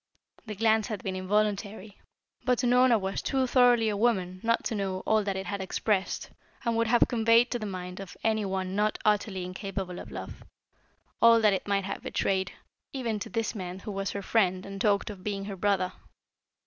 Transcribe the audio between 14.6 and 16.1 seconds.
and talked of being her brother.